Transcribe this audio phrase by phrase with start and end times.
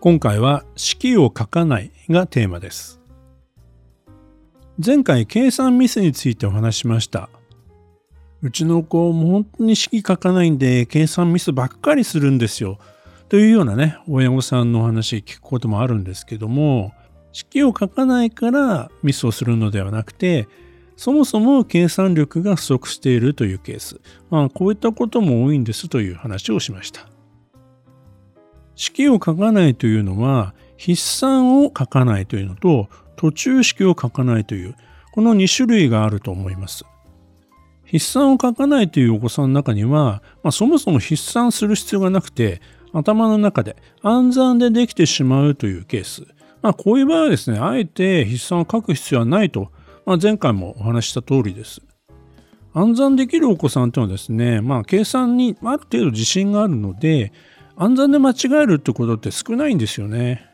[0.00, 3.02] 今回は式を書かないがテーマです。
[4.82, 7.28] 前回計算ミスについてお話しました。
[8.40, 12.78] うちの子も本当に式書かないんで計算ミスばっかりするんですよ。
[13.28, 16.94] というようなね親御さんのお話聞くこともあるんですけども
[17.32, 20.48] 式を書かないからミスをするのではなくて
[20.96, 27.09] そもそも計算力が不足しているというケース、まあ、こういったことも多いんですという話をしました。
[28.80, 34.74] 式を書かないというのは筆算を書かないというのと途中式を書かないという
[35.12, 36.86] この2種類があると思います。
[37.84, 42.62] 筆算を書かないというお子さんの中には、まあ、そもそも筆算する必要がなくて
[42.94, 46.22] 頭の中で暗算でできてしまうというケース。
[46.62, 49.70] まあ、こういう場合はですね、あえて筆算を書く必要はないと、
[50.06, 51.82] まあ、前回もお話した通りです。
[52.72, 57.32] 暗算できるお子さんというのはですね、まあ、計算にある程度自信があるので、
[57.80, 60.46] 暗算で間違えるってことって少ないんですよね。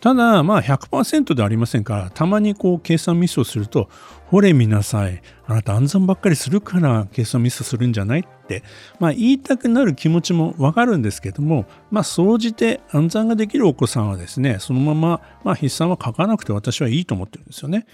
[0.00, 3.88] ただ、まあ100%ではありませんから、たまにこう計算ミスをすると、
[4.26, 5.22] ほれ見なさい。
[5.46, 8.64] あなた暗算ばっかりするから計算ミスするんじゃないって、
[8.98, 17.86] まあ言いたくなる気持ちもわかるんですけども、まあ総じて暗算ができるお子さんはですね、そのまま、まあ筆算は書かなくて私はいいと思ってるんですよね。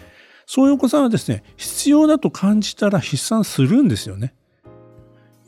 [0.46, 4.32] そういうお子さんはですね、必要だと感じたら筆算するんですよね。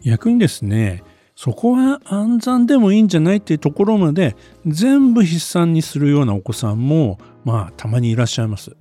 [0.05, 1.03] 逆にですね、
[1.43, 8.77] そこは暗算でもいいんじゃないっていうところまで全部筆算にするようなお子さんもまあたまにいらっしゃいます。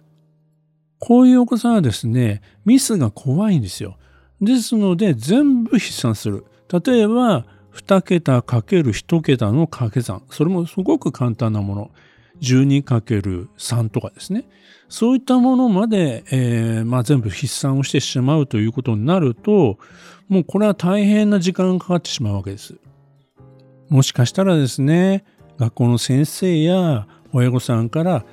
[0.99, 3.97] こういうお子さんはですね、ミスが怖いんですよ。
[4.41, 6.45] ですので全部筆算する。
[6.71, 10.21] 例えば2桁 ×1 桁の掛け算。
[10.29, 11.91] それもすごく簡単なもの。
[12.41, 14.45] 12×3 とかですね。
[14.89, 19.77] そういったものまで、えーまあ、全部筆算をしてしまうということになると、
[20.27, 22.75] もうこれは大変な時間がかかってしまうわけです。
[23.89, 25.23] もしかしたらですね、
[25.57, 28.25] 学校の先生や親御さんから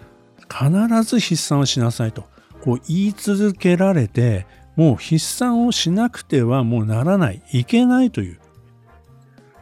[0.49, 2.25] 必ず筆算をしなさいと
[2.61, 4.47] こう言い続けられて、
[4.77, 8.41] もう筆算をしなくてはもうならない、いけないという。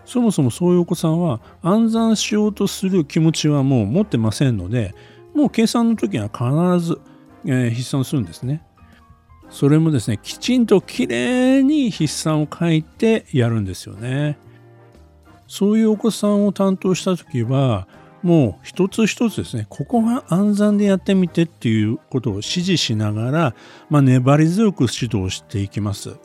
[0.07, 4.95] そもそもそういうお子さんは暗算しようとする気持ちはもう持ってませんので、
[5.35, 7.01] もう計算の時は必ず、
[7.45, 8.63] えー、筆算するんですね。
[9.51, 14.39] それもですね、きちんときれいに筆算を書いてやるんですよね。
[15.49, 17.89] そういうお子さんを担当した時は、
[18.23, 23.55] もう一つ一つですね、ここは暗算でやってみてっていうことを指示しながら、
[23.89, 26.17] まあ、粘り強く指導していきます。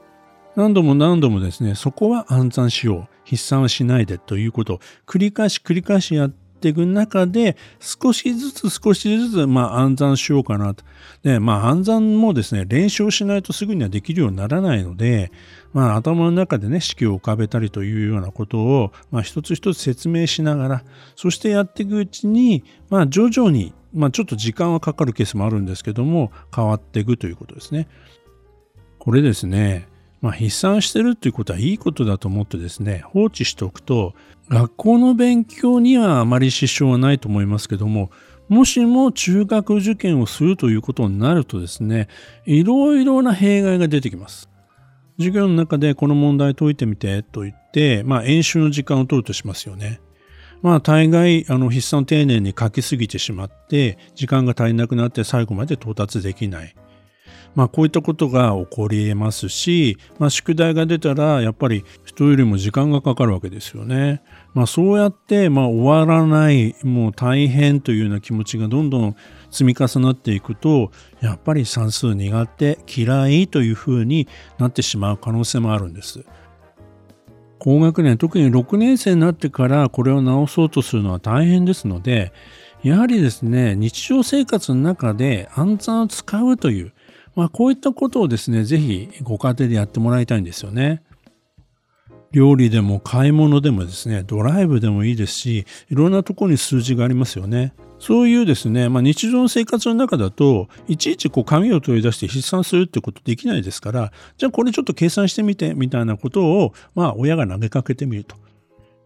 [0.56, 3.22] 何度も何度もですね、そこは暗算しよう。
[3.26, 10.84] 筆算はしないでということを繰り返し繰り返しやっていく中で、少しずつ少しずつ、まあ、暗算しようかなと。
[11.24, 15.32] で、まあ、暗算もですね、練習をしないとすぐにはできるようにならないので、
[15.72, 20.84] まあ、頭の中でね、式を浮かべたりというようなことを、まあ、一つ一つ説明しながら、
[21.16, 27.88] そしてやっていくうちに、まあ、徐々に、まあ、ちょっと時間はかかるケースもあるんですけども、変わっていくということですね。
[29.00, 29.88] これですね、
[30.22, 34.14] まあ、筆算してるっていうことはいいことだと思ってですね、放置しておくと、
[34.50, 38.12] 学校の勉強にはあまり支障はないと思いますけども、
[38.48, 42.08] もしも中学受験をするということになるとですね、
[42.46, 44.50] いろいろな弊害が出てきます。
[45.18, 50.02] 授業の中でこの問題解いてみてと言って、まあ、演習の時間を取るとしますよね。
[50.62, 56.76] まあ、大概、あの、筆算丁寧に書きすぎてしまって、時間が足りなくなって最後まで到達できない。
[57.56, 64.22] まあ、こういったことが起こり得ますし、まあ、宿題が出たらやっぱり人よりも時間がかかるわけですよね。
[64.54, 69.16] まあ、そうやって、まあ、終わらないもう大変というような気持ちがどんどん
[69.50, 70.92] 積み重なっていくと
[71.22, 74.28] やっぱり算数苦手嫌いというふうに
[74.58, 76.26] なってしまう可能性もあるんです。
[77.60, 82.34] 高学年特に6年生になってからこれを直そうとするのは大変ですので
[82.82, 86.94] やはりですね日常生活の中で暗算を使うという
[87.36, 91.02] まあ、こういったことをですね、ぜひご家庭でやってもらいたいんですよね。
[92.32, 97.74] 料理でも買い物でもですね、ドライブでもいいですし、いろんなところに数字がありますよね。
[98.00, 108.36] そういうですね、まあ、日常の生活の中だと、いちいちこう紙を取り出して筆算するってことできないですから、じゃあこれちょっと計算してみてみたいなことを、まあ親が投げかけてみると。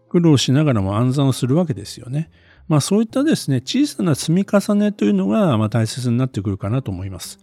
[0.08, 2.30] 苦労しながらも暗算をするわけですよね。
[2.68, 7.38] まあそういったですね、小さな積み重ねというのがまあ大切になってくるかなと思います。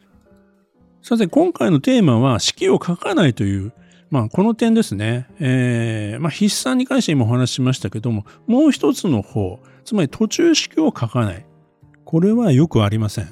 [1.04, 3.74] さて、今回のテーマは式を書かないという、
[4.10, 5.28] まあこの点ですね。
[5.42, 11.46] えー、まあ筆算に関して今お話ししましたけども、もう一つの方、つまり途中式を書かない。
[12.06, 13.28] これはよくありません。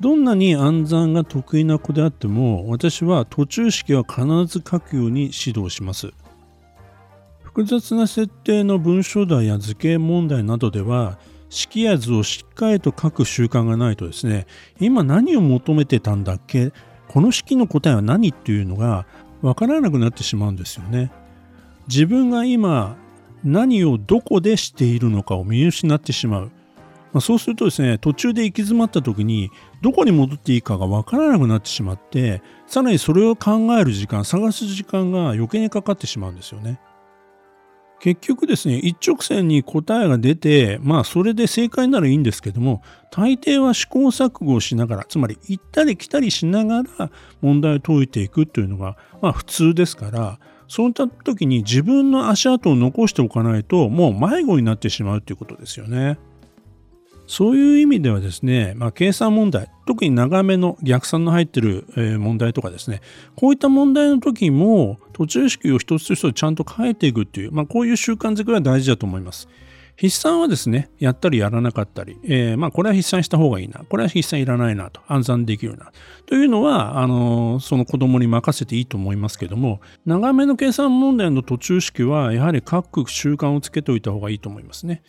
[0.00, 6.14] どんなに暗算が得意な子であっても、私は途中式は必ず書くように指導します。
[7.42, 11.18] 複雑な設定の文章題や図形問題などでは
[11.50, 14.46] 式や図をしっかりと書く習慣がないとですね
[14.78, 16.72] 今何を求めてたんだっけ？
[17.08, 19.04] この式の答えは何っていうのが
[19.42, 21.10] わからなくなってしまうんですよね。
[21.88, 22.96] 自分が今
[23.42, 26.52] 何をどこでしているのかを見失ってしまう、
[27.12, 29.50] まあ、そうするとですね途中で行き詰まった時に
[29.80, 36.78] どこに戻っていいかがわからなくなってしまってさらにそれを考える時間探す時間が余計にかかってしまうんですよね。
[38.00, 47.10] 結局ですね、一直線に答えが出て、まあそれで正解ならいいんですけども、大抵は試行錯誤をしながら、つまり行ったり来たりしながら
[47.42, 56.18] 問題を解いていくというのが、まあ普通ですから、そういった時に自分の足跡を残しておかないと、もう迷子になってしまうということですよね。
[57.30, 61.86] そういう意味ではですね、まあ、計算問題、特に長めの逆算の入ってる、
[62.18, 63.02] 問題とかですね、
[63.36, 69.48] こういった問題の時も途中式を一つ一つちゃんと変えていくっていう、まあ、こういう習慣づくりは大事だと思います。
[69.94, 75.92] 筆算はですね、やったりやらなかったり、えー、まあこれは筆算した方がいいな、これは筆算いらないなと、暗算できるな、
[76.26, 85.02] というのは、あの、その子供に任せていいと思いますけども、長めの計算問題の途中式は、やはり書く習慣をつけておいた方がいいと思いますね。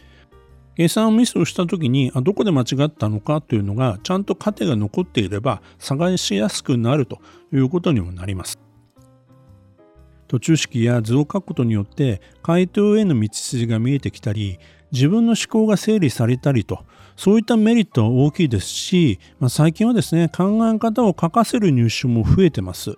[0.75, 7.19] 計算ミスをした時にあどこで間違ったのかというのがちゃんと糧が残っていれば探しやすくなると
[7.53, 8.59] いうことにもなります。
[10.27, 14.59] 途中式や図を書くことによって回答への道筋が見えてきたり
[14.93, 16.85] 自分の思考が整理されたりと
[17.17, 22.97] そういったメリットは大きいですし、まあ、最近はですね考え方を書かせる入手も増えてます。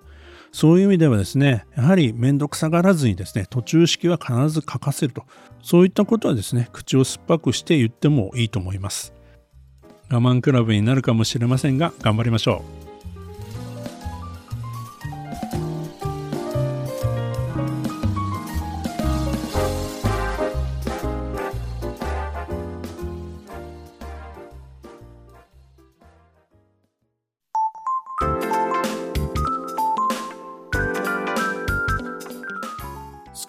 [0.53, 5.25] そういう意味ではですね、やはり面倒くさがらずにですね、途中式は必ず書かせると。
[5.63, 9.13] そういったことはですね、口を酸っぱくして言ってもいいと思います。
[10.11, 12.92] 我慢比べになるかもしれませんが、頑張りましょう。